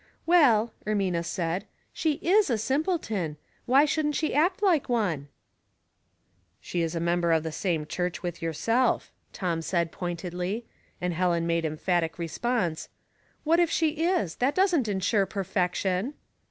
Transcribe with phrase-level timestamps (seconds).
[0.27, 5.27] ''Well," Ermina said, '""she is a simpleton; why shouldn't she act like one?"
[6.13, 10.65] *' She is a member of the same church with yourself," Tom said, pointedly;
[10.99, 12.89] and Helen made emphatic response,
[13.43, 14.37] —"What if she is?
[14.37, 16.13] That doesn't insure peifeo tion."